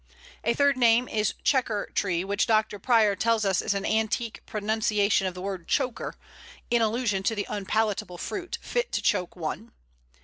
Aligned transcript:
A 0.43 0.55
third 0.55 0.77
name 0.77 1.07
is 1.07 1.35
Chequer 1.43 1.93
tree, 1.93 2.23
which 2.23 2.47
Dr. 2.47 2.79
Prior 2.79 3.15
tells 3.15 3.45
us 3.45 3.61
is 3.61 3.75
an 3.75 3.85
antique 3.85 4.43
pronunciation 4.47 5.27
of 5.27 5.35
the 5.35 5.43
word 5.43 5.67
choker, 5.67 6.15
in 6.71 6.81
allusion 6.81 7.21
to 7.21 7.35
the 7.35 7.45
unpalatable 7.47 8.17
fruit, 8.17 8.57
fit 8.63 8.91
to 8.93 9.01
choke 9.03 9.35
one. 9.35 9.71